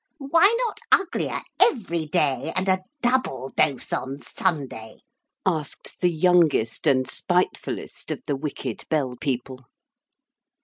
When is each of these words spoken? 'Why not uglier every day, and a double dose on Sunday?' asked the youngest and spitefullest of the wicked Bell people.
'Why 0.17 0.51
not 0.65 0.79
uglier 0.91 1.41
every 1.61 2.07
day, 2.07 2.51
and 2.55 2.67
a 2.67 2.79
double 3.03 3.49
dose 3.55 3.93
on 3.93 4.17
Sunday?' 4.19 5.01
asked 5.45 5.97
the 6.01 6.09
youngest 6.11 6.87
and 6.87 7.05
spitefullest 7.05 8.09
of 8.09 8.23
the 8.25 8.35
wicked 8.35 8.85
Bell 8.89 9.15
people. 9.15 9.67